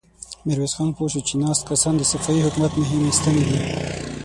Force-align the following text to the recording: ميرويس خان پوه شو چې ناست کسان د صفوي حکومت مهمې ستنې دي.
ميرويس 0.45 0.73
خان 0.77 0.89
پوه 0.95 1.07
شو 1.13 1.21
چې 1.27 1.33
ناست 1.41 1.63
کسان 1.69 1.93
د 1.97 2.01
صفوي 2.11 2.41
حکومت 2.45 2.71
مهمې 2.81 3.11
ستنې 3.17 3.43
دي. 3.47 3.59